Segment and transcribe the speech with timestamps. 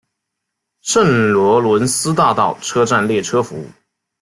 [0.81, 3.69] 圣罗伦斯大道车站列车服务。